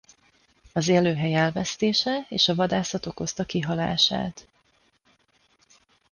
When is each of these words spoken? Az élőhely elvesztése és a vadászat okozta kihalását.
Az 0.73 0.87
élőhely 0.87 1.33
elvesztése 1.33 2.25
és 2.29 2.47
a 2.47 2.55
vadászat 2.55 3.05
okozta 3.05 3.43
kihalását. 3.45 4.47